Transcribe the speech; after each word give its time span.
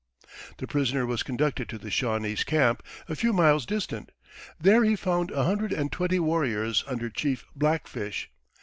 The 0.57 0.65
prisoner 0.65 1.05
was 1.05 1.21
conducted 1.21 1.69
to 1.69 1.77
the 1.77 1.91
Shawnese 1.91 2.43
camp, 2.43 2.81
a 3.07 3.15
few 3.15 3.33
miles 3.33 3.67
distant. 3.67 4.11
There 4.59 4.83
he 4.83 4.95
found 4.95 5.29
a 5.29 5.43
hundred 5.43 5.71
and 5.73 5.91
twenty 5.91 6.17
warriors 6.19 6.83
under 6.87 7.11
Chief 7.11 7.45
Black 7.55 7.85
Fish. 7.85 8.31